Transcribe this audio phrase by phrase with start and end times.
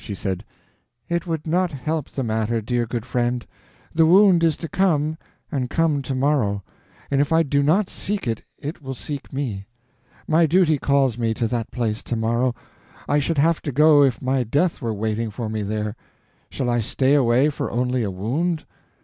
[0.03, 0.43] She said:
[1.09, 3.45] "It would not help the matter, dear good friend.
[3.93, 5.15] The wound is to come,
[5.51, 6.63] and come to morrow.
[7.11, 9.67] If I do not seek it, it will seek me.
[10.27, 12.55] My duty calls me to that place to morrow;
[13.07, 15.95] I should have to go if my death were waiting for me there;
[16.49, 18.65] shall I stay away for only a wound?